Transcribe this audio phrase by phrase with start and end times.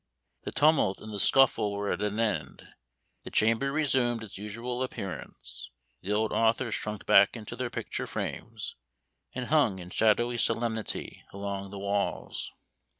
[0.45, 2.67] The tumult and the scuffle were at an end.
[3.21, 5.69] The chamber resumed its usual appearance.
[6.01, 8.73] The old authors shrunk back into their picture frames,
[9.35, 12.51] and hung in shadowy solemnity along the walls.